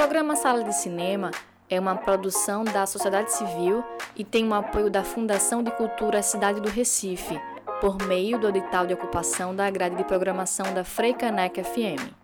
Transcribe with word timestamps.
programa 0.00 0.34
Sala 0.34 0.64
de 0.64 0.74
Cinema 0.74 1.30
é 1.68 1.78
uma 1.78 1.94
produção 1.94 2.64
da 2.64 2.86
sociedade 2.86 3.34
civil 3.34 3.84
e 4.16 4.24
tem 4.24 4.48
o 4.48 4.54
apoio 4.54 4.88
da 4.88 5.04
Fundação 5.04 5.62
de 5.62 5.70
Cultura 5.72 6.22
Cidade 6.22 6.58
do 6.58 6.70
Recife, 6.70 7.38
por 7.82 7.98
meio 8.06 8.38
do 8.38 8.48
edital 8.48 8.86
de 8.86 8.94
ocupação 8.94 9.54
da 9.54 9.68
grade 9.68 9.96
de 9.96 10.04
programação 10.04 10.72
da 10.72 10.84
Freicaneca 10.84 11.62
FM. 11.62 12.14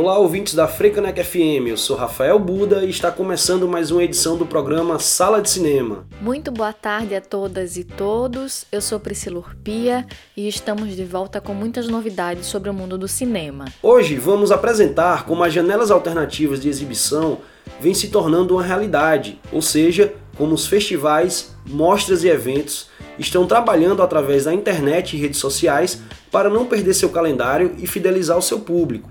Olá, 0.00 0.16
ouvintes 0.16 0.54
da 0.54 0.66
Frecanec 0.66 1.22
FM, 1.22 1.68
eu 1.68 1.76
sou 1.76 1.94
Rafael 1.94 2.38
Buda 2.38 2.82
e 2.82 2.88
está 2.88 3.12
começando 3.12 3.68
mais 3.68 3.90
uma 3.90 4.02
edição 4.02 4.34
do 4.34 4.46
programa 4.46 4.98
Sala 4.98 5.42
de 5.42 5.50
Cinema. 5.50 6.06
Muito 6.22 6.50
boa 6.50 6.72
tarde 6.72 7.14
a 7.14 7.20
todas 7.20 7.76
e 7.76 7.84
todos, 7.84 8.64
eu 8.72 8.80
sou 8.80 8.98
Priscila 8.98 9.40
Urpia 9.40 10.06
e 10.34 10.48
estamos 10.48 10.96
de 10.96 11.04
volta 11.04 11.38
com 11.38 11.52
muitas 11.52 11.86
novidades 11.86 12.46
sobre 12.46 12.70
o 12.70 12.72
mundo 12.72 12.96
do 12.96 13.06
cinema. 13.06 13.66
Hoje 13.82 14.16
vamos 14.16 14.50
apresentar 14.50 15.26
como 15.26 15.44
as 15.44 15.52
janelas 15.52 15.90
alternativas 15.90 16.62
de 16.62 16.70
exibição 16.70 17.36
vêm 17.78 17.92
se 17.92 18.08
tornando 18.08 18.54
uma 18.54 18.62
realidade, 18.62 19.38
ou 19.52 19.60
seja, 19.60 20.14
como 20.34 20.54
os 20.54 20.66
festivais, 20.66 21.54
mostras 21.66 22.24
e 22.24 22.28
eventos 22.28 22.88
estão 23.18 23.46
trabalhando 23.46 24.02
através 24.02 24.44
da 24.44 24.54
internet 24.54 25.14
e 25.14 25.20
redes 25.20 25.38
sociais 25.38 26.00
para 26.32 26.48
não 26.48 26.64
perder 26.64 26.94
seu 26.94 27.10
calendário 27.10 27.74
e 27.76 27.86
fidelizar 27.86 28.38
o 28.38 28.42
seu 28.42 28.60
público. 28.60 29.10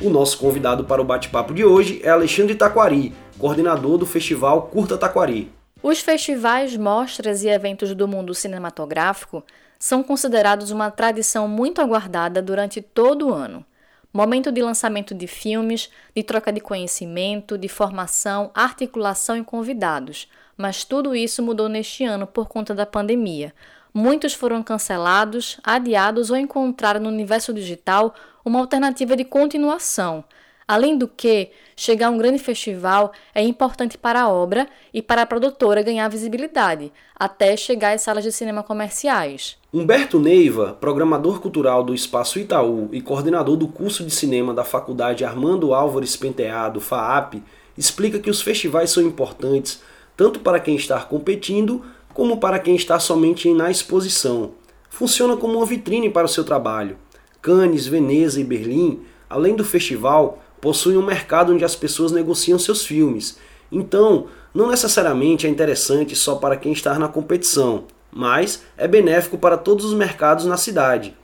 O 0.00 0.08
nosso 0.10 0.38
convidado 0.38 0.84
para 0.84 1.00
o 1.00 1.04
bate-papo 1.04 1.52
de 1.52 1.64
hoje 1.64 2.00
é 2.02 2.08
Alexandre 2.08 2.54
Taquari, 2.54 3.12
coordenador 3.38 3.98
do 3.98 4.06
festival 4.06 4.62
Curta 4.62 4.96
Taquari. 4.96 5.52
Os 5.82 6.00
festivais, 6.00 6.76
mostras 6.76 7.42
e 7.44 7.48
eventos 7.48 7.94
do 7.94 8.08
mundo 8.08 8.34
cinematográfico 8.34 9.44
são 9.78 10.02
considerados 10.02 10.70
uma 10.70 10.90
tradição 10.90 11.46
muito 11.46 11.80
aguardada 11.80 12.42
durante 12.42 12.80
todo 12.80 13.28
o 13.28 13.32
ano. 13.32 13.64
Momento 14.12 14.50
de 14.50 14.60
lançamento 14.60 15.14
de 15.14 15.26
filmes, 15.26 15.88
de 16.14 16.22
troca 16.22 16.52
de 16.52 16.60
conhecimento, 16.60 17.56
de 17.56 17.68
formação, 17.68 18.50
articulação 18.54 19.36
e 19.36 19.44
convidados. 19.44 20.28
Mas 20.56 20.84
tudo 20.84 21.14
isso 21.14 21.42
mudou 21.42 21.68
neste 21.68 22.04
ano 22.04 22.26
por 22.26 22.48
conta 22.48 22.74
da 22.74 22.84
pandemia. 22.84 23.54
Muitos 23.94 24.34
foram 24.34 24.62
cancelados, 24.62 25.58
adiados 25.62 26.30
ou 26.30 26.36
encontraram 26.36 27.00
no 27.00 27.08
universo 27.08 27.52
digital 27.52 28.14
uma 28.44 28.60
alternativa 28.60 29.16
de 29.16 29.24
continuação. 29.24 30.24
Além 30.66 30.96
do 30.96 31.08
que, 31.08 31.50
chegar 31.76 32.06
a 32.06 32.10
um 32.10 32.16
grande 32.16 32.38
festival 32.38 33.12
é 33.34 33.42
importante 33.42 33.98
para 33.98 34.22
a 34.22 34.28
obra 34.28 34.68
e 34.94 35.02
para 35.02 35.22
a 35.22 35.26
produtora 35.26 35.82
ganhar 35.82 36.08
visibilidade, 36.08 36.92
até 37.14 37.56
chegar 37.56 37.94
às 37.94 38.02
salas 38.02 38.24
de 38.24 38.32
cinema 38.32 38.62
comerciais. 38.62 39.58
Humberto 39.72 40.18
Neiva, 40.18 40.76
programador 40.80 41.40
cultural 41.40 41.82
do 41.82 41.94
Espaço 41.94 42.38
Itaú 42.38 42.88
e 42.92 43.00
coordenador 43.00 43.56
do 43.56 43.68
curso 43.68 44.04
de 44.04 44.10
cinema 44.10 44.54
da 44.54 44.64
Faculdade 44.64 45.24
Armando 45.24 45.74
Álvares 45.74 46.16
Penteado, 46.16 46.80
FAAP, 46.80 47.42
explica 47.76 48.18
que 48.18 48.30
os 48.30 48.40
festivais 48.40 48.90
são 48.90 49.02
importantes 49.02 49.82
tanto 50.16 50.40
para 50.40 50.60
quem 50.60 50.76
está 50.76 51.00
competindo 51.00 51.82
como 52.14 52.36
para 52.36 52.58
quem 52.58 52.76
está 52.76 52.98
somente 52.98 53.52
na 53.52 53.70
exposição. 53.70 54.52
Funciona 54.90 55.36
como 55.36 55.56
uma 55.56 55.66
vitrine 55.66 56.10
para 56.10 56.26
o 56.26 56.28
seu 56.28 56.44
trabalho. 56.44 56.98
Cannes, 57.42 57.88
Veneza 57.88 58.40
e 58.40 58.44
Berlim, 58.44 59.00
além 59.28 59.56
do 59.56 59.64
festival, 59.64 60.40
possuem 60.60 60.96
um 60.96 61.04
mercado 61.04 61.52
onde 61.52 61.64
as 61.64 61.74
pessoas 61.74 62.12
negociam 62.12 62.56
seus 62.56 62.86
filmes. 62.86 63.36
Então, 63.70 64.28
não 64.54 64.70
necessariamente 64.70 65.44
é 65.44 65.50
interessante 65.50 66.14
só 66.14 66.36
para 66.36 66.56
quem 66.56 66.72
está 66.72 66.96
na 66.98 67.08
competição, 67.08 67.84
mas 68.12 68.62
é 68.76 68.86
benéfico 68.86 69.36
para 69.36 69.56
todos 69.56 69.84
os 69.84 69.92
mercados 69.92 70.44
na 70.44 70.56
cidade. 70.56 71.16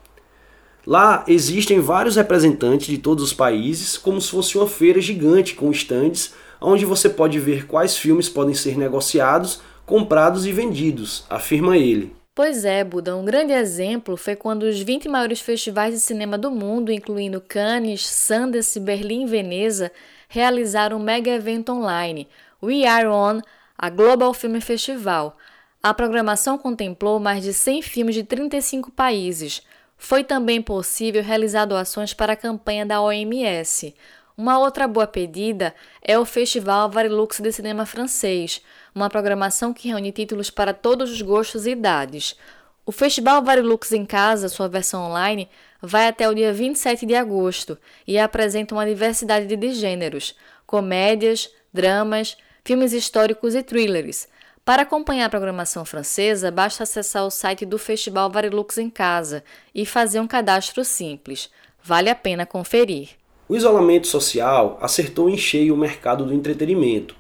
Lá 0.85 1.23
existem 1.29 1.79
vários 1.79 2.17
representantes 2.17 2.89
de 2.89 2.99
todos 2.99 3.23
os 3.23 3.33
países, 3.33 3.97
como 3.97 4.21
se 4.21 4.31
fosse 4.31 4.59
uma 4.59 4.67
feira 4.67 5.01
gigante 5.01 5.55
com 5.55 5.71
estandes, 5.71 6.35
onde 6.61 6.85
você 6.85 7.09
pode 7.09 7.39
ver 7.39 7.67
quais 7.67 7.97
filmes 7.97 8.29
podem 8.29 8.55
ser 8.55 8.77
negociados, 8.77 9.61
comprados 9.87 10.47
e 10.47 10.53
vendidos, 10.53 11.25
afirma 11.31 11.77
ele. 11.77 12.18
Pois 12.39 12.65
é, 12.65 12.85
Buda, 12.85 13.17
um 13.17 13.25
grande 13.25 13.53
exemplo 13.53 14.17
foi 14.17 14.37
quando 14.37 14.63
os 14.63 14.81
20 14.81 15.09
maiores 15.09 15.41
festivais 15.41 15.93
de 15.93 15.99
cinema 15.99 16.39
do 16.39 16.53
mundo, 16.53 16.93
incluindo 16.93 17.41
Cannes, 17.41 18.07
Sundance, 18.07 18.79
Berlim 18.79 19.25
e 19.25 19.27
Veneza, 19.27 19.91
realizaram 20.29 20.99
um 20.99 21.03
mega 21.03 21.33
evento 21.33 21.73
online, 21.73 22.29
We 22.63 22.87
Are 22.87 23.09
On, 23.09 23.41
a 23.77 23.91
Global 23.91 24.33
Film 24.33 24.61
Festival. 24.61 25.37
A 25.83 25.93
programação 25.93 26.57
contemplou 26.57 27.19
mais 27.19 27.43
de 27.43 27.53
100 27.53 27.83
filmes 27.83 28.15
de 28.15 28.23
35 28.23 28.93
países. 28.93 29.61
Foi 29.97 30.23
também 30.23 30.63
possível 30.63 31.25
realizar 31.25 31.65
doações 31.65 32.15
para 32.15 32.35
a 32.35 32.37
campanha 32.37 32.87
da 32.87 33.03
OMS. 33.03 33.97
Uma 34.37 34.61
outra 34.61 34.87
boa 34.87 35.09
pedida 35.09 35.75
é 36.01 36.17
o 36.17 36.25
Festival 36.25 36.89
Varilux 36.89 37.41
de 37.41 37.51
Cinema 37.51 37.85
Francês, 37.85 38.63
uma 38.99 39.09
programação 39.09 39.73
que 39.73 39.89
reúne 39.89 40.11
títulos 40.11 40.51
para 40.51 40.75
todos 40.75 41.11
os 41.11 41.23
gostos 41.23 41.67
e 41.67 41.71
idades. 41.71 42.37
O 42.85 42.91
Festival 42.91 43.43
Varilux 43.43 43.93
em 43.93 44.05
Casa, 44.05 44.49
sua 44.49 44.69
versão 44.69 45.03
online, 45.05 45.49
vai 45.81 46.09
até 46.09 46.29
o 46.29 46.35
dia 46.35 46.53
27 46.53 47.07
de 47.07 47.15
agosto 47.15 47.79
e 48.07 48.19
apresenta 48.19 48.75
uma 48.75 48.85
diversidade 48.85 49.55
de 49.55 49.73
gêneros, 49.73 50.35
comédias, 50.67 51.49
dramas, 51.73 52.37
filmes 52.65 52.93
históricos 52.93 53.55
e 53.55 53.63
thrillers. 53.63 54.27
Para 54.65 54.83
acompanhar 54.83 55.27
a 55.27 55.31
programação 55.31 55.85
francesa, 55.85 56.51
basta 56.51 56.83
acessar 56.83 57.25
o 57.25 57.31
site 57.31 57.65
do 57.65 57.79
Festival 57.79 58.29
Varilux 58.31 58.79
em 58.79 58.91
Casa 58.91 59.45
e 59.75 59.87
fazer 59.87 60.19
um 60.19 60.27
cadastro 60.27 60.85
simples. 60.85 61.51
Vale 61.83 62.11
a 62.11 62.15
pena 62.15 62.45
conferir. 62.45 63.11
O 63.49 63.55
isolamento 63.55 64.07
social 64.07 64.77
acertou 64.83 65.31
em 65.31 65.39
cheio 65.39 65.73
o 65.73 65.79
mercado 65.79 66.27
do 66.27 66.35
entretenimento 66.35 67.18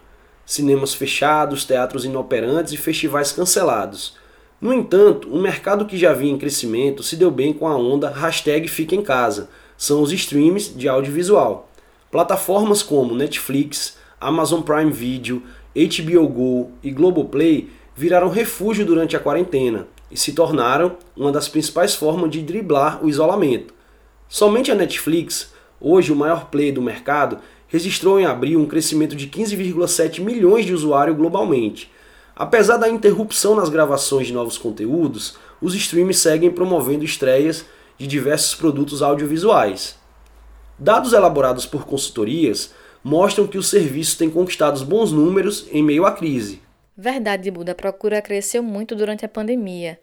cinemas 0.48 0.94
fechados, 0.94 1.66
teatros 1.66 2.06
inoperantes 2.06 2.72
e 2.72 2.78
festivais 2.78 3.30
cancelados. 3.32 4.16
No 4.58 4.72
entanto, 4.72 5.28
um 5.30 5.42
mercado 5.42 5.84
que 5.84 5.98
já 5.98 6.14
vinha 6.14 6.32
em 6.32 6.38
crescimento 6.38 7.02
se 7.02 7.16
deu 7.16 7.30
bem 7.30 7.52
com 7.52 7.68
a 7.68 7.76
onda 7.76 8.08
hashtag 8.08 8.66
Fica 8.66 8.94
em 8.94 9.02
Casa, 9.02 9.50
são 9.76 10.00
os 10.00 10.10
streams 10.10 10.70
de 10.74 10.88
audiovisual. 10.88 11.70
Plataformas 12.10 12.82
como 12.82 13.14
Netflix, 13.14 13.98
Amazon 14.18 14.62
Prime 14.62 14.90
Video, 14.90 15.42
HBO 15.76 16.26
Go 16.26 16.72
e 16.82 16.90
Globoplay 16.92 17.68
viraram 17.94 18.30
refúgio 18.30 18.86
durante 18.86 19.14
a 19.14 19.20
quarentena 19.20 19.86
e 20.10 20.16
se 20.16 20.32
tornaram 20.32 20.96
uma 21.14 21.30
das 21.30 21.46
principais 21.46 21.94
formas 21.94 22.30
de 22.30 22.40
driblar 22.40 23.04
o 23.04 23.08
isolamento. 23.10 23.74
Somente 24.26 24.72
a 24.72 24.74
Netflix, 24.74 25.52
hoje 25.78 26.10
o 26.10 26.16
maior 26.16 26.46
player 26.46 26.72
do 26.72 26.80
mercado, 26.80 27.38
registrou 27.68 28.18
em 28.18 28.26
abril 28.26 28.60
um 28.60 28.66
crescimento 28.66 29.14
de 29.14 29.28
15,7 29.28 30.20
milhões 30.20 30.66
de 30.66 30.74
usuários 30.74 31.16
globalmente. 31.16 31.90
Apesar 32.34 32.76
da 32.76 32.88
interrupção 32.88 33.54
nas 33.54 33.68
gravações 33.68 34.26
de 34.26 34.32
novos 34.32 34.58
conteúdos, 34.58 35.36
os 35.60 35.74
streams 35.74 36.18
seguem 36.18 36.50
promovendo 36.50 37.04
estreias 37.04 37.64
de 37.98 38.06
diversos 38.06 38.54
produtos 38.54 39.02
audiovisuais. 39.02 39.96
Dados 40.78 41.12
elaborados 41.12 41.66
por 41.66 41.84
consultorias 41.84 42.72
mostram 43.02 43.46
que 43.46 43.58
o 43.58 43.62
serviço 43.62 44.16
tem 44.16 44.30
conquistado 44.30 44.84
bons 44.84 45.10
números 45.10 45.66
em 45.72 45.82
meio 45.82 46.06
à 46.06 46.12
crise. 46.12 46.62
Verdade, 46.96 47.50
Buda. 47.50 47.72
A 47.72 47.74
procura 47.74 48.22
cresceu 48.22 48.62
muito 48.62 48.94
durante 48.94 49.24
a 49.24 49.28
pandemia. 49.28 49.98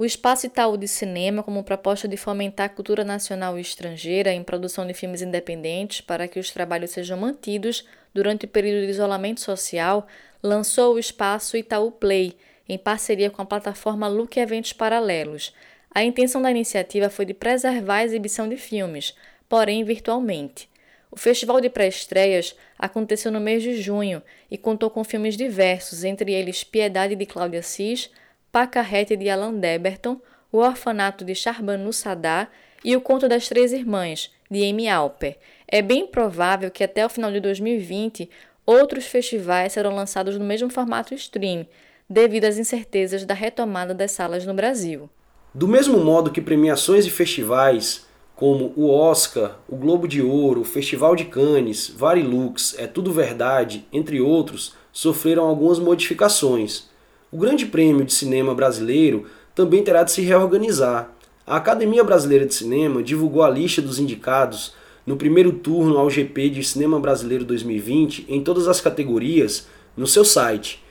O 0.00 0.04
Espaço 0.06 0.46
Itaú 0.46 0.78
de 0.78 0.88
Cinema, 0.88 1.42
como 1.42 1.62
proposta 1.62 2.08
de 2.08 2.16
fomentar 2.16 2.64
a 2.64 2.68
cultura 2.70 3.04
nacional 3.04 3.58
e 3.58 3.60
estrangeira 3.60 4.32
em 4.32 4.42
produção 4.42 4.86
de 4.86 4.94
filmes 4.94 5.20
independentes 5.20 6.00
para 6.00 6.26
que 6.26 6.40
os 6.40 6.50
trabalhos 6.50 6.92
sejam 6.92 7.18
mantidos 7.18 7.86
durante 8.14 8.46
o 8.46 8.48
período 8.48 8.86
de 8.86 8.92
isolamento 8.92 9.42
social, 9.42 10.06
lançou 10.42 10.94
o 10.94 10.98
Espaço 10.98 11.54
Itaú 11.54 11.92
Play, 11.92 12.34
em 12.66 12.78
parceria 12.78 13.28
com 13.28 13.42
a 13.42 13.44
plataforma 13.44 14.08
Look 14.08 14.38
Eventos 14.38 14.72
Paralelos. 14.72 15.54
A 15.94 16.02
intenção 16.02 16.40
da 16.40 16.50
iniciativa 16.50 17.10
foi 17.10 17.26
de 17.26 17.34
preservar 17.34 17.96
a 17.96 18.04
exibição 18.04 18.48
de 18.48 18.56
filmes, 18.56 19.14
porém 19.50 19.84
virtualmente. 19.84 20.66
O 21.10 21.18
festival 21.18 21.60
de 21.60 21.68
pré-estreias 21.68 22.56
aconteceu 22.78 23.30
no 23.30 23.38
mês 23.38 23.62
de 23.62 23.74
junho 23.82 24.22
e 24.50 24.56
contou 24.56 24.88
com 24.88 25.04
filmes 25.04 25.36
diversos, 25.36 26.04
entre 26.04 26.32
eles 26.32 26.64
Piedade 26.64 27.14
de 27.14 27.26
Cláudia 27.26 27.62
Cis, 27.62 28.08
Pacarrete 28.52 29.16
de 29.16 29.28
Alan 29.28 29.54
Deberton, 29.54 30.20
O 30.50 30.58
Orfanato 30.58 31.24
de 31.24 31.34
Charbanu 31.34 31.92
Sadá 31.92 32.48
e 32.84 32.96
O 32.96 33.00
Conto 33.00 33.28
das 33.28 33.48
Três 33.48 33.72
Irmãs, 33.72 34.30
de 34.50 34.68
Amy 34.68 34.88
Alper. 34.88 35.38
É 35.68 35.80
bem 35.80 36.06
provável 36.06 36.70
que 36.70 36.82
até 36.82 37.06
o 37.06 37.08
final 37.08 37.30
de 37.30 37.38
2020 37.40 38.28
outros 38.66 39.06
festivais 39.06 39.72
serão 39.72 39.94
lançados 39.94 40.36
no 40.36 40.44
mesmo 40.44 40.68
formato 40.70 41.14
stream, 41.14 41.66
devido 42.08 42.44
às 42.44 42.58
incertezas 42.58 43.24
da 43.24 43.34
retomada 43.34 43.94
das 43.94 44.10
salas 44.10 44.44
no 44.44 44.52
Brasil. 44.52 45.08
Do 45.54 45.68
mesmo 45.68 45.98
modo 45.98 46.30
que 46.30 46.40
premiações 46.40 47.06
e 47.06 47.10
festivais 47.10 48.06
como 48.34 48.72
o 48.74 48.90
Oscar, 48.90 49.58
o 49.68 49.76
Globo 49.76 50.08
de 50.08 50.22
Ouro, 50.22 50.62
o 50.62 50.64
Festival 50.64 51.14
de 51.14 51.26
Cannes, 51.26 51.88
Varilux, 51.88 52.74
É 52.78 52.86
Tudo 52.86 53.12
Verdade, 53.12 53.86
entre 53.92 54.20
outros, 54.20 54.74
sofreram 54.90 55.44
algumas 55.44 55.78
modificações. 55.78 56.89
O 57.32 57.38
Grande 57.38 57.64
Prêmio 57.64 58.04
de 58.04 58.12
Cinema 58.12 58.56
Brasileiro 58.56 59.24
também 59.54 59.84
terá 59.84 60.02
de 60.02 60.10
se 60.10 60.20
reorganizar. 60.20 61.12
A 61.46 61.54
Academia 61.54 62.02
Brasileira 62.02 62.44
de 62.44 62.52
Cinema 62.52 63.04
divulgou 63.04 63.44
a 63.44 63.48
lista 63.48 63.80
dos 63.80 64.00
indicados 64.00 64.74
no 65.06 65.16
primeiro 65.16 65.52
turno 65.52 65.96
ao 65.96 66.10
GP 66.10 66.50
de 66.50 66.64
Cinema 66.64 66.98
Brasileiro 66.98 67.44
2020 67.44 68.26
em 68.28 68.42
todas 68.42 68.66
as 68.66 68.80
categorias 68.80 69.68
no 69.96 70.08
seu 70.08 70.24
site. 70.24 70.82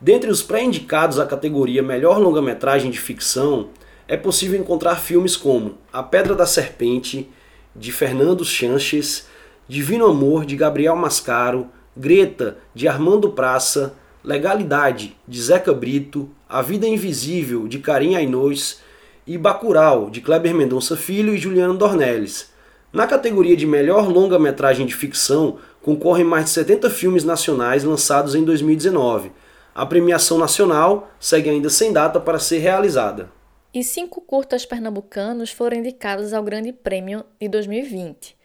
Dentre 0.00 0.30
os 0.30 0.42
pré-indicados 0.42 1.20
à 1.20 1.26
categoria 1.26 1.82
Melhor 1.82 2.18
Longa-Metragem 2.18 2.90
de 2.90 2.98
Ficção, 2.98 3.68
é 4.08 4.16
possível 4.16 4.58
encontrar 4.58 4.96
filmes 4.96 5.36
como 5.36 5.74
A 5.92 6.02
Pedra 6.02 6.34
da 6.34 6.46
Serpente, 6.46 7.28
de 7.76 7.92
Fernando 7.92 8.46
Chanches, 8.46 9.28
Divino 9.68 10.06
Amor, 10.06 10.46
de 10.46 10.56
Gabriel 10.56 10.96
Mascaro, 10.96 11.66
Greta, 11.94 12.56
de 12.74 12.88
Armando 12.88 13.30
Praça, 13.32 13.94
Legalidade, 14.24 15.16
de 15.26 15.42
Zeca 15.42 15.72
Brito, 15.72 16.30
A 16.48 16.62
Vida 16.62 16.86
Invisível, 16.86 17.66
de 17.66 17.80
Karim 17.80 18.14
Ainous 18.14 18.80
e 19.26 19.36
Bacural, 19.36 20.10
de 20.10 20.20
Kleber 20.20 20.54
Mendonça 20.54 20.96
Filho 20.96 21.34
e 21.34 21.38
Juliano 21.38 21.76
Dornelles. 21.76 22.52
Na 22.92 23.06
categoria 23.06 23.56
de 23.56 23.66
melhor 23.66 24.08
longa-metragem 24.08 24.86
de 24.86 24.94
ficção, 24.94 25.58
concorrem 25.80 26.24
mais 26.24 26.44
de 26.44 26.50
70 26.50 26.90
filmes 26.90 27.24
nacionais 27.24 27.82
lançados 27.82 28.34
em 28.34 28.44
2019. 28.44 29.32
A 29.74 29.86
premiação 29.86 30.38
nacional 30.38 31.10
segue 31.18 31.50
ainda 31.50 31.70
sem 31.70 31.92
data 31.92 32.20
para 32.20 32.38
ser 32.38 32.58
realizada. 32.58 33.30
E 33.74 33.82
cinco 33.82 34.20
curtas 34.20 34.66
pernambucanos 34.66 35.50
foram 35.50 35.78
indicados 35.78 36.34
ao 36.34 36.42
Grande 36.44 36.72
Prêmio 36.72 37.24
de 37.40 37.48
2020. 37.48 38.36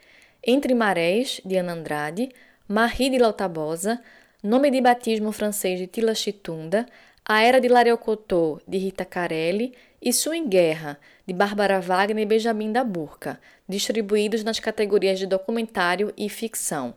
Entre 0.42 0.74
Marés, 0.74 1.42
de 1.44 1.58
Ana 1.58 1.74
Andrade, 1.74 2.30
Marie 2.68 3.10
de 3.10 3.18
Lautabosa, 3.18 4.00
Nome 4.44 4.70
de 4.70 4.80
Batismo 4.80 5.32
Francês 5.32 5.80
de 5.80 5.88
Tila 5.88 6.14
Chitunda, 6.14 6.86
A 7.26 7.42
Era 7.42 7.60
de 7.60 7.68
Lariocotô, 7.68 8.62
de 8.68 8.78
Rita 8.78 9.04
Carelli 9.04 9.74
e 10.00 10.14
Sua 10.14 10.38
em 10.38 10.48
Guerra, 10.48 11.00
de 11.26 11.34
Bárbara 11.34 11.82
Wagner 11.82 12.22
e 12.22 12.26
Benjamin 12.28 12.72
da 12.72 12.84
Burca, 12.84 13.42
distribuídos 13.68 14.44
nas 14.44 14.60
categorias 14.60 15.18
de 15.18 15.26
documentário 15.26 16.14
e 16.16 16.30
ficção. 16.30 16.94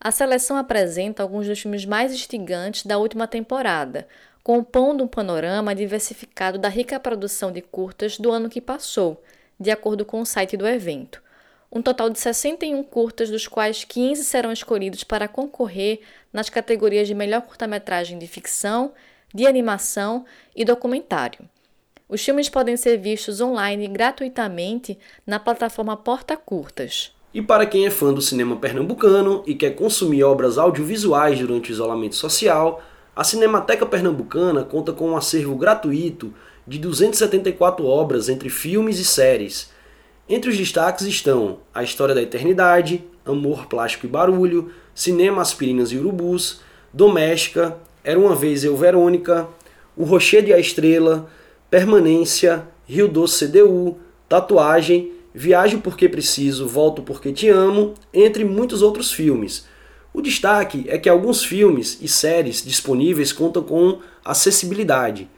A 0.00 0.12
seleção 0.12 0.56
apresenta 0.56 1.20
alguns 1.20 1.48
dos 1.48 1.58
filmes 1.58 1.84
mais 1.84 2.12
instigantes 2.12 2.86
da 2.86 2.96
última 2.96 3.26
temporada, 3.26 4.06
compondo 4.44 5.02
um 5.02 5.08
panorama 5.08 5.74
diversificado 5.74 6.58
da 6.58 6.68
rica 6.68 7.00
produção 7.00 7.50
de 7.50 7.60
curtas 7.60 8.18
do 8.18 8.30
ano 8.30 8.48
que 8.48 8.60
passou, 8.60 9.20
de 9.58 9.72
acordo 9.72 10.04
com 10.04 10.20
o 10.20 10.26
site 10.26 10.56
do 10.56 10.64
evento. 10.64 11.23
Um 11.70 11.82
total 11.82 12.08
de 12.08 12.18
61 12.18 12.82
curtas, 12.84 13.30
dos 13.30 13.46
quais 13.48 13.84
15 13.84 14.24
serão 14.24 14.52
escolhidos 14.52 15.04
para 15.04 15.28
concorrer 15.28 16.00
nas 16.32 16.48
categorias 16.48 17.08
de 17.08 17.14
melhor 17.14 17.42
curta-metragem 17.42 18.18
de 18.18 18.26
ficção, 18.26 18.92
de 19.34 19.46
animação 19.46 20.24
e 20.54 20.64
documentário. 20.64 21.40
Os 22.08 22.24
filmes 22.24 22.48
podem 22.48 22.76
ser 22.76 22.98
vistos 22.98 23.40
online 23.40 23.88
gratuitamente 23.88 24.98
na 25.26 25.40
plataforma 25.40 25.96
Porta 25.96 26.36
Curtas. 26.36 27.12
E 27.32 27.42
para 27.42 27.66
quem 27.66 27.86
é 27.86 27.90
fã 27.90 28.12
do 28.12 28.22
cinema 28.22 28.54
pernambucano 28.56 29.42
e 29.44 29.56
quer 29.56 29.70
consumir 29.70 30.22
obras 30.22 30.56
audiovisuais 30.56 31.40
durante 31.40 31.70
o 31.70 31.72
isolamento 31.72 32.14
social, 32.14 32.80
a 33.16 33.24
Cinemateca 33.24 33.84
Pernambucana 33.84 34.62
conta 34.62 34.92
com 34.92 35.10
um 35.10 35.16
acervo 35.16 35.56
gratuito 35.56 36.32
de 36.66 36.78
274 36.78 37.84
obras 37.84 38.28
entre 38.28 38.48
filmes 38.48 38.98
e 38.98 39.04
séries. 39.04 39.72
Entre 40.26 40.48
os 40.48 40.56
destaques 40.56 41.06
estão 41.06 41.58
A 41.74 41.82
História 41.82 42.14
da 42.14 42.22
Eternidade, 42.22 43.04
Amor, 43.26 43.66
Plástico 43.66 44.06
e 44.06 44.08
Barulho, 44.08 44.70
Cinema, 44.94 45.42
Aspirinas 45.42 45.92
e 45.92 45.98
Urubus, 45.98 46.60
Doméstica, 46.90 47.76
Era 48.02 48.18
uma 48.18 48.34
Vez 48.34 48.64
Eu, 48.64 48.74
Verônica, 48.74 49.46
O 49.94 50.04
Rocher 50.04 50.42
de 50.42 50.50
a 50.50 50.58
Estrela, 50.58 51.28
Permanência, 51.68 52.66
Rio 52.86 53.06
Doce 53.06 53.48
CDU, 53.48 53.98
Tatuagem, 54.26 55.12
Viajo 55.34 55.80
Porque 55.80 56.08
Preciso, 56.08 56.66
Volto 56.66 57.02
Porque 57.02 57.30
Te 57.30 57.50
Amo, 57.50 57.92
entre 58.12 58.46
muitos 58.46 58.80
outros 58.80 59.12
filmes. 59.12 59.66
O 60.10 60.22
destaque 60.22 60.86
é 60.88 60.96
que 60.96 61.08
alguns 61.08 61.44
filmes 61.44 61.98
e 62.00 62.08
séries 62.08 62.64
disponíveis 62.64 63.30
contam 63.30 63.62
com 63.62 63.98
acessibilidade. 64.24 65.28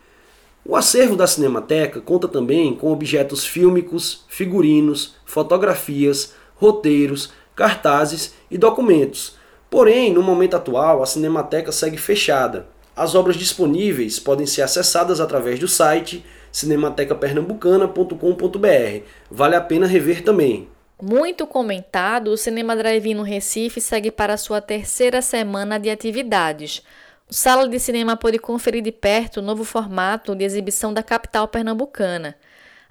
O 0.68 0.74
acervo 0.74 1.14
da 1.14 1.26
Cinemateca 1.26 2.00
conta 2.00 2.26
também 2.26 2.74
com 2.74 2.90
objetos 2.90 3.46
fílmicos, 3.46 4.24
figurinos, 4.28 5.14
fotografias, 5.24 6.34
roteiros, 6.56 7.32
cartazes 7.54 8.34
e 8.50 8.58
documentos. 8.58 9.36
Porém, 9.70 10.12
no 10.12 10.22
momento 10.22 10.56
atual, 10.56 11.02
a 11.02 11.06
Cinemateca 11.06 11.70
segue 11.70 11.96
fechada, 11.96 12.66
as 12.96 13.14
obras 13.14 13.36
disponíveis 13.36 14.18
podem 14.18 14.46
ser 14.46 14.62
acessadas 14.62 15.20
através 15.20 15.60
do 15.60 15.68
site 15.68 16.24
cinematecapernambucana.com.br. 16.50 19.04
Vale 19.30 19.54
a 19.54 19.60
pena 19.60 19.86
rever 19.86 20.24
também. 20.24 20.66
Muito 21.02 21.46
comentado, 21.46 22.28
o 22.28 22.38
Cinema 22.38 22.74
Drive-In 22.74 23.16
no 23.16 23.22
Recife 23.22 23.82
segue 23.82 24.10
para 24.10 24.38
sua 24.38 24.62
terceira 24.62 25.20
semana 25.20 25.78
de 25.78 25.90
atividades. 25.90 26.82
O 27.28 27.34
Sala 27.34 27.68
de 27.68 27.80
Cinema 27.80 28.16
pode 28.16 28.38
conferir 28.38 28.84
de 28.84 28.92
perto 28.92 29.38
o 29.38 29.42
novo 29.42 29.64
formato 29.64 30.32
de 30.32 30.44
exibição 30.44 30.94
da 30.94 31.02
capital 31.02 31.48
pernambucana. 31.48 32.36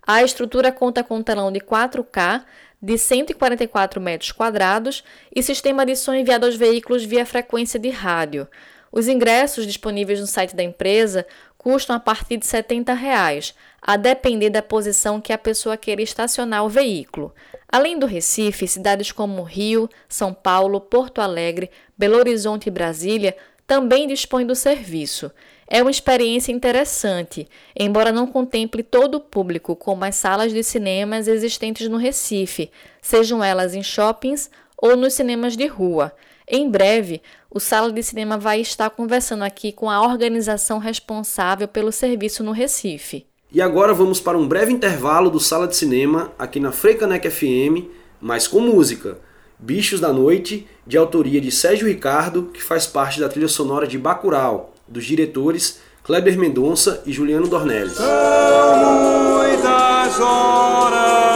A 0.05 0.23
estrutura 0.23 0.73
conta 0.73 1.01
com 1.05 1.15
um 1.15 1.23
telão 1.23 1.49
de 1.49 1.61
4K 1.61 2.43
de 2.81 2.97
144 2.97 4.01
metros 4.01 4.33
quadrados 4.33 5.05
e 5.33 5.41
sistema 5.41 5.85
de 5.85 5.95
som 5.95 6.13
enviado 6.13 6.45
aos 6.45 6.57
veículos 6.57 7.05
via 7.05 7.25
frequência 7.25 7.79
de 7.79 7.89
rádio. 7.89 8.45
Os 8.91 9.07
ingressos 9.07 9.65
disponíveis 9.65 10.19
no 10.19 10.27
site 10.27 10.53
da 10.53 10.63
empresa 10.63 11.25
custam 11.57 11.95
a 11.95 11.99
partir 11.99 12.35
de 12.35 12.45
70 12.45 12.93
reais, 12.93 13.55
a 13.81 13.95
depender 13.95 14.49
da 14.49 14.61
posição 14.61 15.21
que 15.21 15.31
a 15.31 15.37
pessoa 15.37 15.77
queira 15.77 16.01
estacionar 16.01 16.65
o 16.65 16.69
veículo. 16.69 17.33
Além 17.71 17.97
do 17.97 18.05
Recife, 18.05 18.67
cidades 18.67 19.13
como 19.13 19.43
Rio, 19.43 19.89
São 20.09 20.33
Paulo, 20.33 20.81
Porto 20.81 21.21
Alegre, 21.21 21.71
Belo 21.97 22.17
Horizonte 22.17 22.67
e 22.67 22.71
Brasília 22.71 23.35
também 23.67 24.07
dispõem 24.07 24.45
do 24.45 24.55
serviço. 24.55 25.31
É 25.67 25.81
uma 25.81 25.89
experiência 25.89 26.51
interessante, 26.51 27.47
embora 27.75 28.11
não 28.11 28.27
contemple 28.27 28.83
todo 28.83 29.15
o 29.15 29.19
público, 29.19 29.75
como 29.75 30.05
as 30.05 30.15
salas 30.15 30.53
de 30.53 30.63
cinemas 30.63 31.27
existentes 31.27 31.89
no 31.89 31.97
Recife, 31.97 32.69
sejam 33.01 33.43
elas 33.43 33.73
em 33.73 33.81
shoppings 33.81 34.49
ou 34.77 34.95
nos 34.95 35.13
cinemas 35.13 35.57
de 35.57 35.65
rua. 35.65 36.13
Em 36.47 36.69
breve, 36.69 37.21
o 37.49 37.59
Sala 37.59 37.91
de 37.91 38.03
Cinema 38.03 38.37
vai 38.37 38.61
estar 38.61 38.91
conversando 38.91 39.43
aqui 39.43 39.71
com 39.71 39.89
a 39.89 40.01
organização 40.01 40.77
responsável 40.77 41.67
pelo 41.67 41.91
serviço 41.91 42.43
no 42.43 42.51
Recife. 42.51 43.25
E 43.51 43.61
agora 43.61 43.93
vamos 43.93 44.19
para 44.19 44.37
um 44.37 44.47
breve 44.47 44.71
intervalo 44.71 45.31
do 45.31 45.39
Sala 45.39 45.67
de 45.67 45.75
Cinema 45.75 46.31
aqui 46.37 46.59
na 46.59 46.71
Freicanec 46.71 47.27
FM, 47.27 47.89
mas 48.21 48.47
com 48.47 48.59
música. 48.59 49.17
Bichos 49.57 49.99
da 49.99 50.11
Noite, 50.11 50.67
de 50.85 50.97
autoria 50.97 51.39
de 51.39 51.51
Sérgio 51.51 51.87
Ricardo, 51.87 52.49
que 52.53 52.61
faz 52.61 52.85
parte 52.85 53.19
da 53.19 53.29
trilha 53.29 53.47
sonora 53.47 53.87
de 53.87 53.97
Bacurau, 53.97 54.73
dos 54.87 55.05
diretores 55.05 55.79
Kleber 56.03 56.37
Mendonça 56.37 57.01
e 57.05 57.11
Juliano 57.11 57.47
Dornelles. 57.47 57.93
São 57.93 59.37
muitas 59.37 60.19
horas 60.19 61.34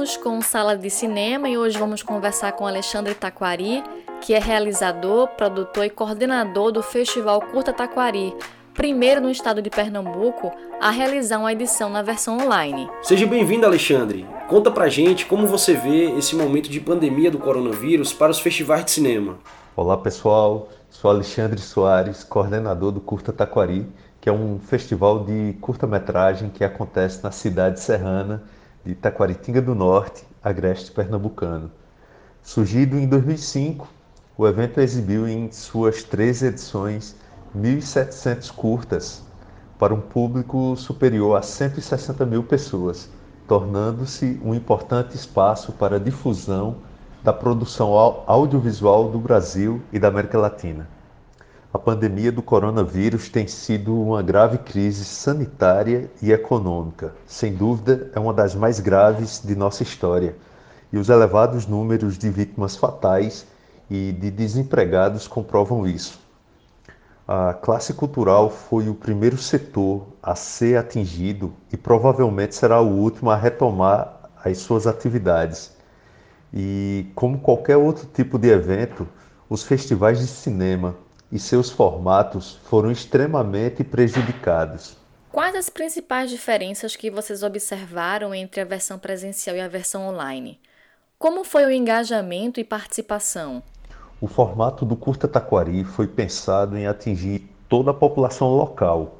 Voltamos 0.00 0.16
com 0.16 0.40
Sala 0.40 0.78
de 0.78 0.88
Cinema 0.88 1.46
e 1.46 1.58
hoje 1.58 1.76
vamos 1.76 2.02
conversar 2.02 2.52
com 2.52 2.66
Alexandre 2.66 3.12
Taquari, 3.12 3.84
que 4.22 4.32
é 4.32 4.38
realizador, 4.38 5.28
produtor 5.36 5.84
e 5.84 5.90
coordenador 5.90 6.72
do 6.72 6.82
Festival 6.82 7.38
Curta 7.42 7.70
Taquari, 7.70 8.34
primeiro 8.72 9.20
no 9.20 9.30
estado 9.30 9.60
de 9.60 9.68
Pernambuco 9.68 10.50
a 10.80 10.88
realizar 10.88 11.38
uma 11.38 11.52
edição 11.52 11.90
na 11.90 12.00
versão 12.00 12.38
online. 12.38 12.88
Seja 13.02 13.26
bem-vindo, 13.26 13.66
Alexandre. 13.66 14.26
Conta 14.48 14.70
pra 14.70 14.88
gente 14.88 15.26
como 15.26 15.46
você 15.46 15.74
vê 15.74 16.16
esse 16.16 16.34
momento 16.34 16.70
de 16.70 16.80
pandemia 16.80 17.30
do 17.30 17.38
coronavírus 17.38 18.10
para 18.10 18.32
os 18.32 18.40
festivais 18.40 18.86
de 18.86 18.92
cinema. 18.92 19.38
Olá, 19.76 19.98
pessoal. 19.98 20.70
Sou 20.88 21.10
Alexandre 21.10 21.60
Soares, 21.60 22.24
coordenador 22.24 22.90
do 22.90 23.02
Curta 23.02 23.34
Taquari, 23.34 23.86
que 24.18 24.30
é 24.30 24.32
um 24.32 24.58
festival 24.60 25.24
de 25.24 25.54
curta-metragem 25.60 26.48
que 26.48 26.64
acontece 26.64 27.22
na 27.22 27.30
cidade 27.30 27.80
serrana 27.80 28.42
de 28.84 28.94
Taquaritinga 28.94 29.60
do 29.60 29.74
Norte, 29.74 30.24
agreste 30.42 30.90
pernambucano. 30.90 31.70
Surgido 32.42 32.96
em 32.96 33.06
2005, 33.06 33.86
o 34.36 34.46
evento 34.46 34.80
exibiu 34.80 35.28
em 35.28 35.52
suas 35.52 36.02
três 36.02 36.42
edições 36.42 37.14
1.700 37.56 38.50
curtas 38.50 39.22
para 39.78 39.94
um 39.94 40.00
público 40.00 40.74
superior 40.76 41.36
a 41.36 41.42
160 41.42 42.24
mil 42.24 42.42
pessoas, 42.42 43.10
tornando-se 43.46 44.40
um 44.44 44.54
importante 44.54 45.16
espaço 45.16 45.72
para 45.72 45.96
a 45.96 45.98
difusão 45.98 46.76
da 47.22 47.32
produção 47.32 47.92
audiovisual 48.26 49.10
do 49.10 49.18
Brasil 49.18 49.82
e 49.92 49.98
da 49.98 50.08
América 50.08 50.38
Latina. 50.38 50.88
A 51.72 51.78
pandemia 51.78 52.32
do 52.32 52.42
coronavírus 52.42 53.28
tem 53.28 53.46
sido 53.46 53.94
uma 53.94 54.20
grave 54.22 54.58
crise 54.58 55.04
sanitária 55.04 56.10
e 56.20 56.32
econômica. 56.32 57.14
Sem 57.24 57.54
dúvida, 57.54 58.10
é 58.12 58.18
uma 58.18 58.34
das 58.34 58.56
mais 58.56 58.80
graves 58.80 59.40
de 59.44 59.54
nossa 59.54 59.84
história. 59.84 60.34
E 60.92 60.98
os 60.98 61.08
elevados 61.08 61.68
números 61.68 62.18
de 62.18 62.28
vítimas 62.28 62.74
fatais 62.74 63.46
e 63.88 64.10
de 64.10 64.32
desempregados 64.32 65.28
comprovam 65.28 65.86
isso. 65.86 66.18
A 67.26 67.54
classe 67.54 67.94
cultural 67.94 68.50
foi 68.50 68.88
o 68.88 68.94
primeiro 68.94 69.38
setor 69.38 70.08
a 70.20 70.34
ser 70.34 70.76
atingido 70.76 71.54
e 71.72 71.76
provavelmente 71.76 72.56
será 72.56 72.80
o 72.80 72.88
último 72.88 73.30
a 73.30 73.36
retomar 73.36 74.28
as 74.44 74.58
suas 74.58 74.88
atividades. 74.88 75.70
E, 76.52 77.06
como 77.14 77.38
qualquer 77.38 77.76
outro 77.76 78.08
tipo 78.12 78.40
de 78.40 78.48
evento, 78.48 79.06
os 79.48 79.62
festivais 79.62 80.18
de 80.18 80.26
cinema 80.26 80.96
e 81.32 81.38
seus 81.38 81.70
formatos 81.70 82.58
foram 82.64 82.90
extremamente 82.90 83.84
prejudicados. 83.84 84.96
Quais 85.30 85.54
as 85.54 85.68
principais 85.68 86.28
diferenças 86.28 86.96
que 86.96 87.10
vocês 87.10 87.42
observaram 87.44 88.34
entre 88.34 88.60
a 88.60 88.64
versão 88.64 88.98
presencial 88.98 89.54
e 89.54 89.60
a 89.60 89.68
versão 89.68 90.08
online? 90.08 90.58
Como 91.18 91.44
foi 91.44 91.64
o 91.66 91.70
engajamento 91.70 92.58
e 92.58 92.64
participação? 92.64 93.62
O 94.20 94.26
formato 94.26 94.84
do 94.84 94.96
Curta 94.96 95.28
Taquari 95.28 95.84
foi 95.84 96.08
pensado 96.08 96.76
em 96.76 96.86
atingir 96.86 97.48
toda 97.68 97.92
a 97.92 97.94
população 97.94 98.48
local. 98.56 99.18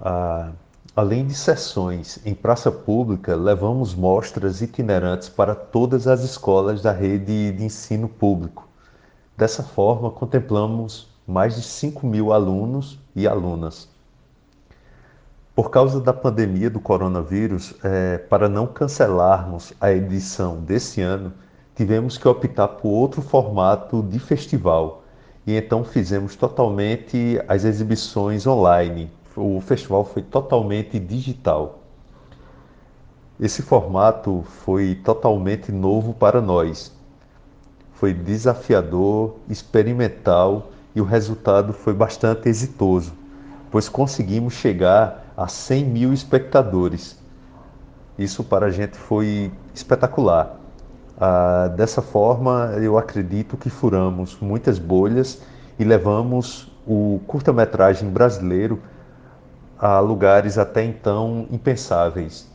Ah, 0.00 0.52
além 0.96 1.26
de 1.26 1.34
sessões 1.34 2.18
em 2.24 2.34
praça 2.34 2.72
pública, 2.72 3.36
levamos 3.36 3.94
mostras 3.94 4.62
itinerantes 4.62 5.28
para 5.28 5.54
todas 5.54 6.06
as 6.08 6.24
escolas 6.24 6.80
da 6.80 6.92
rede 6.92 7.52
de 7.52 7.62
ensino 7.62 8.08
público. 8.08 8.66
Dessa 9.36 9.62
forma, 9.62 10.10
contemplamos 10.10 11.09
mais 11.30 11.54
de 11.54 11.62
5 11.62 12.04
mil 12.06 12.32
alunos 12.32 12.98
e 13.14 13.26
alunas. 13.26 13.88
Por 15.54 15.70
causa 15.70 16.00
da 16.00 16.12
pandemia 16.12 16.68
do 16.68 16.80
coronavírus, 16.80 17.74
é, 17.84 18.18
para 18.18 18.48
não 18.48 18.66
cancelarmos 18.66 19.72
a 19.80 19.92
edição 19.92 20.56
desse 20.60 21.00
ano, 21.00 21.32
tivemos 21.76 22.18
que 22.18 22.26
optar 22.26 22.66
por 22.66 22.88
outro 22.88 23.22
formato 23.22 24.02
de 24.02 24.18
festival 24.18 25.04
e 25.46 25.54
então 25.54 25.84
fizemos 25.84 26.34
totalmente 26.34 27.40
as 27.46 27.64
exibições 27.64 28.46
online. 28.46 29.10
O 29.36 29.60
festival 29.60 30.04
foi 30.04 30.22
totalmente 30.22 30.98
digital. 30.98 31.78
Esse 33.38 33.62
formato 33.62 34.44
foi 34.64 34.96
totalmente 34.96 35.70
novo 35.70 36.12
para 36.12 36.40
nós. 36.40 36.92
Foi 37.94 38.12
desafiador, 38.12 39.36
experimental 39.48 40.70
e 40.94 41.00
o 41.00 41.04
resultado 41.04 41.72
foi 41.72 41.94
bastante 41.94 42.48
exitoso, 42.48 43.12
pois 43.70 43.88
conseguimos 43.88 44.54
chegar 44.54 45.32
a 45.36 45.46
100 45.46 45.84
mil 45.84 46.12
espectadores. 46.12 47.18
Isso 48.18 48.42
para 48.42 48.66
a 48.66 48.70
gente 48.70 48.96
foi 48.96 49.52
espetacular. 49.74 50.56
Ah, 51.18 51.68
dessa 51.68 52.02
forma, 52.02 52.72
eu 52.80 52.98
acredito 52.98 53.56
que 53.56 53.70
furamos 53.70 54.38
muitas 54.40 54.78
bolhas 54.78 55.40
e 55.78 55.84
levamos 55.84 56.70
o 56.86 57.20
curta-metragem 57.26 58.10
brasileiro 58.10 58.80
a 59.78 60.00
lugares 60.00 60.58
até 60.58 60.84
então 60.84 61.46
impensáveis. 61.50 62.49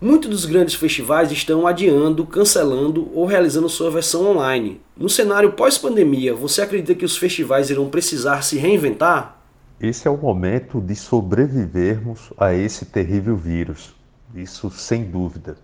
Muitos 0.00 0.28
dos 0.28 0.44
grandes 0.44 0.74
festivais 0.74 1.32
estão 1.32 1.66
adiando, 1.66 2.26
cancelando 2.26 3.10
ou 3.14 3.24
realizando 3.24 3.68
sua 3.68 3.90
versão 3.90 4.26
online. 4.26 4.80
No 4.96 5.08
cenário 5.08 5.52
pós-pandemia, 5.52 6.34
você 6.34 6.62
acredita 6.62 6.94
que 6.94 7.04
os 7.04 7.16
festivais 7.16 7.70
irão 7.70 7.88
precisar 7.88 8.42
se 8.42 8.58
reinventar? 8.58 9.38
Esse 9.80 10.06
é 10.06 10.10
o 10.10 10.16
momento 10.16 10.80
de 10.80 10.94
sobrevivermos 10.94 12.32
a 12.36 12.52
esse 12.52 12.84
terrível 12.84 13.36
vírus. 13.36 13.94
Isso 14.34 14.70
sem 14.70 15.04
dúvida 15.04 15.56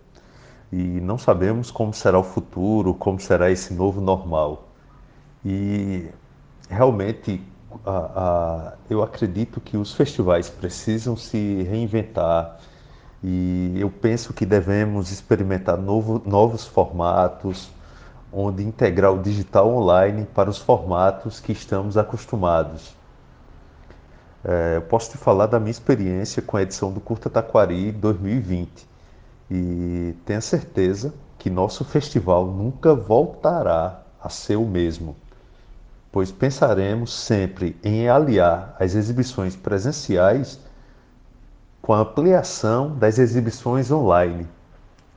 e 0.73 0.99
não 1.01 1.19
sabemos 1.19 1.69
como 1.69 1.93
será 1.93 2.17
o 2.17 2.23
futuro, 2.23 2.95
como 2.95 3.19
será 3.19 3.51
esse 3.51 3.75
novo 3.75 4.01
normal. 4.01 4.69
E 5.45 6.07
realmente 6.67 7.39
a, 7.85 7.91
a, 7.91 8.73
eu 8.89 9.03
acredito 9.03 9.61
que 9.61 9.77
os 9.77 9.93
festivais 9.93 10.49
precisam 10.49 11.15
se 11.15 11.61
reinventar 11.61 12.59
e 13.23 13.73
eu 13.79 13.89
penso 13.89 14.33
que 14.33 14.45
devemos 14.45 15.09
experimentar 15.11 15.77
novo, 15.77 16.21
novos 16.25 16.65
formatos, 16.65 17.71
onde 18.31 18.63
integrar 18.63 19.13
o 19.13 19.21
digital 19.21 19.69
online 19.69 20.25
para 20.33 20.49
os 20.49 20.57
formatos 20.57 21.39
que 21.39 21.53
estamos 21.53 21.97
acostumados. 21.97 22.93
É, 24.43 24.75
eu 24.75 24.81
posso 24.81 25.11
te 25.11 25.17
falar 25.17 25.45
da 25.45 25.57
minha 25.57 25.71
experiência 25.71 26.41
com 26.41 26.57
a 26.57 26.61
edição 26.63 26.91
do 26.91 26.99
Curta 26.99 27.29
Taquari 27.29 27.93
2020 27.93 28.85
e 29.49 30.15
tenha 30.25 30.41
certeza 30.41 31.13
que 31.37 31.49
nosso 31.49 31.85
festival 31.85 32.47
nunca 32.47 32.93
voltará 32.93 34.01
a 34.21 34.27
ser 34.27 34.57
o 34.57 34.65
mesmo, 34.65 35.15
pois 36.11 36.29
pensaremos 36.29 37.13
sempre 37.13 37.77
em 37.83 38.09
aliar 38.09 38.75
as 38.79 38.95
exibições 38.95 39.55
presenciais 39.55 40.59
com 41.83 41.91
a 41.91 41.99
ampliação 41.99 42.95
das 42.95 43.19
exibições 43.19 43.91
online. 43.91 44.47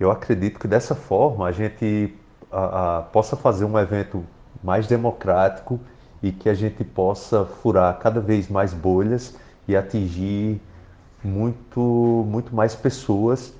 Eu 0.00 0.10
acredito 0.10 0.58
que 0.58 0.66
dessa 0.66 0.96
forma 0.96 1.46
a 1.46 1.52
gente 1.52 2.12
a, 2.50 2.98
a, 2.98 3.02
possa 3.02 3.36
fazer 3.36 3.64
um 3.64 3.78
evento 3.78 4.24
mais 4.64 4.88
democrático 4.88 5.78
e 6.20 6.32
que 6.32 6.48
a 6.48 6.54
gente 6.54 6.82
possa 6.82 7.44
furar 7.44 7.96
cada 8.00 8.20
vez 8.20 8.48
mais 8.48 8.74
bolhas 8.74 9.36
e 9.68 9.76
atingir 9.76 10.60
muito, 11.22 11.80
muito 12.28 12.52
mais 12.52 12.74
pessoas 12.74 13.54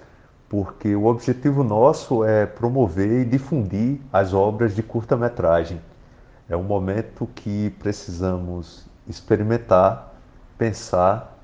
porque 0.48 0.96
o 0.96 1.06
objetivo 1.06 1.62
nosso 1.62 2.25
é 2.25 2.44
promover 2.44 3.22
e 3.22 3.25
difundir 3.25 4.00
as 4.12 4.34
obras 4.34 4.75
de 4.75 4.82
curta-metragem. 4.82 5.80
É 6.48 6.56
um 6.56 6.64
momento 6.64 7.28
que 7.36 7.70
precisamos 7.78 8.84
experimentar, 9.06 10.12
pensar 10.58 11.35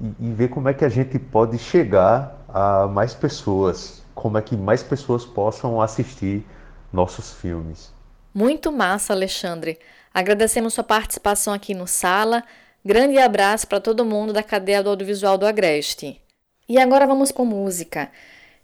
e, 0.00 0.28
e, 0.28 0.32
ver 0.32 0.48
como 0.48 0.68
é 0.68 0.74
que 0.74 0.84
a 0.84 0.88
gente 0.88 1.18
pode 1.18 1.58
chegar 1.58 2.44
a 2.48 2.86
mais 2.86 3.14
pessoas, 3.14 4.02
como 4.14 4.38
é 4.38 4.42
que 4.42 4.56
mais 4.56 4.82
pessoas 4.82 5.24
possam 5.24 5.80
assistir 5.80 6.44
nossos 6.92 7.32
filmes. 7.34 7.92
Muito 8.34 8.70
massa, 8.70 9.12
Alexandre. 9.12 9.78
Agradecemos 10.12 10.74
sua 10.74 10.84
participação 10.84 11.52
aqui 11.52 11.74
no 11.74 11.86
Sala. 11.86 12.42
Grande 12.84 13.18
abraço 13.18 13.66
para 13.66 13.80
todo 13.80 14.04
mundo 14.04 14.32
da 14.32 14.42
cadeia 14.42 14.82
do 14.82 14.90
audiovisual 14.90 15.36
do 15.36 15.46
Agreste. 15.46 16.20
E 16.68 16.78
agora 16.78 17.06
vamos 17.06 17.30
com 17.30 17.44
música. 17.44 18.10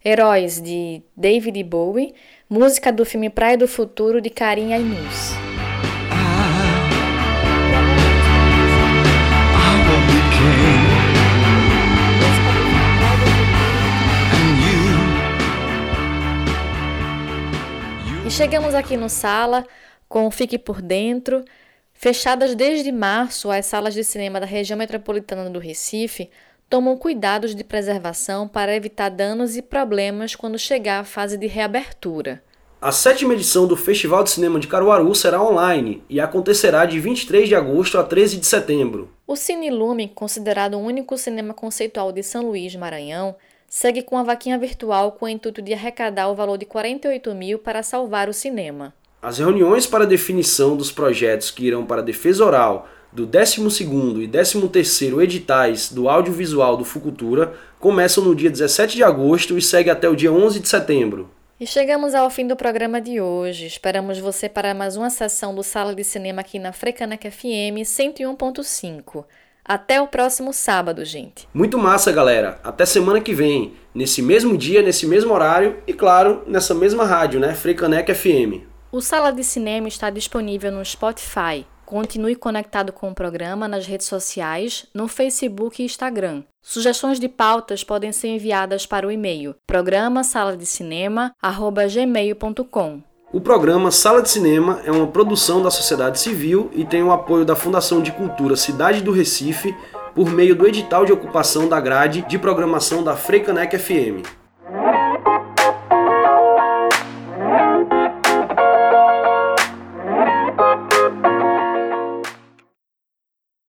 Heróis 0.05 0.61
de 0.61 1.03
David 1.17 1.63
Bowie, 1.63 2.15
música 2.51 2.93
do 2.93 3.05
filme 3.05 3.31
Praia 3.31 3.57
do 3.57 3.69
Futuro 3.69 4.21
de 4.21 4.31
Karim 4.31 4.73
Ainus. 4.73 5.52
Chegamos 18.33 18.75
aqui 18.75 18.97
no 18.97 19.11
Sala 19.11 19.63
com 20.09 20.31
Fique 20.31 20.59
por 20.59 20.81
Dentro. 20.81 21.45
Fechadas 21.93 22.55
desde 22.55 22.91
março, 22.91 23.51
as 23.51 23.67
salas 23.67 23.93
de 23.93 24.03
cinema 24.03 24.41
da 24.41 24.47
região 24.47 24.79
metropolitana 24.79 25.51
do 25.51 25.59
Recife 25.59 26.31
tomam 26.69 26.97
cuidados 26.97 27.55
de 27.55 27.63
preservação 27.63 28.49
para 28.49 28.75
evitar 28.75 29.11
danos 29.11 29.55
e 29.55 29.61
problemas 29.61 30.35
quando 30.35 30.59
chegar 30.59 31.01
a 31.01 31.05
fase 31.05 31.37
de 31.37 31.47
reabertura. 31.47 32.43
A 32.81 32.91
sétima 32.91 33.35
edição 33.35 33.67
do 33.67 33.77
Festival 33.77 34.25
de 34.25 34.31
Cinema 34.31 34.59
de 34.59 34.67
Caruaru 34.67 35.15
será 35.15 35.43
online 35.43 36.03
e 36.09 36.19
acontecerá 36.19 36.87
de 36.87 36.99
23 36.99 37.47
de 37.47 37.55
agosto 37.55 37.99
a 37.99 38.03
13 38.03 38.39
de 38.39 38.47
setembro. 38.47 39.13
O 39.27 39.37
Cine 39.37 39.71
Lume, 39.71 40.09
considerado 40.09 40.75
o 40.75 40.81
único 40.81 41.19
cinema 41.19 41.53
conceitual 41.53 42.11
de 42.11 42.23
São 42.23 42.47
Luís, 42.47 42.75
Maranhão, 42.75 43.37
segue 43.75 44.03
com 44.03 44.19
a 44.19 44.23
vaquinha 44.23 44.59
virtual 44.59 45.13
com 45.13 45.25
o 45.25 45.29
intuito 45.31 45.63
de 45.63 45.73
arrecadar 45.73 46.29
o 46.29 46.35
valor 46.35 46.59
de 46.59 46.67
48 46.67 47.35
mil 47.35 47.59
para 47.59 47.83
salvar 47.83 48.29
o 48.29 48.33
cinema. 48.35 48.93
As 49.23 49.39
reuniões 49.39 49.87
para 49.87 50.05
definição 50.05 50.77
dos 50.77 50.93
projetos 50.93 51.51
que 51.51 51.69
irão 51.69 51.87
para 51.87 52.03
a 52.03 52.05
defesa 52.05 52.45
oral 52.45 52.87
do 53.11 53.27
12º 53.27 54.23
e 54.23 54.29
13º 54.29 55.23
editais 55.23 55.91
do 55.91 56.07
audiovisual 56.07 56.77
do 56.77 56.85
Fucultura 56.85 57.55
começam 57.81 58.23
no 58.23 58.35
dia 58.35 58.51
17 58.51 58.95
de 58.95 59.03
agosto 59.03 59.57
e 59.57 59.63
seguem 59.63 59.91
até 59.91 60.07
o 60.07 60.15
dia 60.15 60.31
11 60.31 60.61
de 60.61 60.69
setembro. 60.69 61.31
E 61.59 61.67
chegamos 61.67 62.15
ao 62.15 62.29
fim 62.29 62.47
do 62.47 62.57
programa 62.57 63.01
de 63.01 63.23
hoje. 63.23 63.65
Esperamos 63.65 64.19
você 64.19 64.51
para 64.51 64.75
mais 64.75 64.99
uma 64.99 65.09
sessão 65.09 65.55
do 65.55 65.63
Sala 65.63 65.95
de 65.95 66.05
Cinema 66.05 66.43
aqui 66.43 66.59
na 66.59 66.75
Frecanec 66.75 67.31
FM 67.31 67.81
101.5. 67.87 69.25
Até 69.65 70.01
o 70.01 70.09
próximo 70.09 70.53
sábado, 70.53 71.05
gente. 71.05 71.49
Muito 71.55 71.79
massa, 71.79 72.11
galera. 72.11 72.61
Até 72.65 72.85
semana 72.85 73.21
que 73.21 73.35
vem, 73.35 73.75
nesse 73.95 74.21
mesmo 74.21 74.57
dia, 74.57 74.83
nesse 74.83 75.07
mesmo 75.07 75.33
horário 75.33 75.77
e, 75.87 75.93
claro, 75.93 76.43
nessa 76.47 76.75
mesma 76.75 77.05
rádio, 77.05 77.39
né? 77.39 77.55
Frecanec 77.55 78.13
FM. 78.13 78.67
O 78.91 79.01
Sala 79.01 79.33
de 79.33 79.45
Cinema 79.45 79.89
está 79.89 80.11
disponível 80.11 80.71
no 80.71 80.85
Spotify, 80.85 81.65
Continue 81.93 82.35
conectado 82.37 82.91
com 82.91 83.11
o 83.11 83.15
programa 83.15 83.69
nas 83.69 83.87
redes 83.87 84.07
sociais, 84.07 84.87
no 84.95 85.07
Facebook 85.07 85.83
e 85.83 85.85
Instagram. 85.85 86.43
Sugestões 86.63 87.21
de 87.21 87.29
pautas 87.29 87.85
podem 87.85 88.11
ser 88.13 88.29
enviadas 88.29 88.87
para 88.87 89.07
o 89.07 89.11
e-mail 89.11 89.55
programa 89.67 90.25
sala 90.25 90.57
de 90.57 90.65
cinema@gmail.com. 90.65 93.03
O 93.33 93.41
programa 93.41 93.91
Sala 93.91 94.21
de 94.21 94.29
Cinema 94.29 94.83
é 94.85 94.93
uma 94.93 95.07
produção 95.07 95.63
da 95.63 95.71
sociedade 95.71 96.21
civil 96.21 96.71
e 96.75 96.85
tem 96.85 97.03
o 97.03 97.11
apoio 97.11 97.47
da 97.47 97.57
Fundação 97.57 98.03
de 98.03 98.13
Cultura 98.13 98.57
Cidade 98.57 99.01
do 99.01 99.11
Recife 99.11 99.75
por 100.15 100.31
meio 100.31 100.55
do 100.55 100.67
edital 100.67 101.07
de 101.07 101.15
ocupação 101.15 101.67
da 101.67 101.81
grade 101.81 102.27
de 102.29 102.39
programação 102.39 103.03
da 103.03 103.17
Freicanec 103.17 103.79
FM. 103.79 104.42